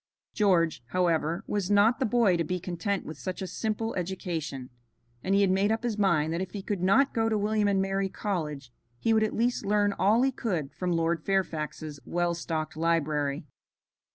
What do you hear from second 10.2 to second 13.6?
he could from Lord Fairfax's well stocked library.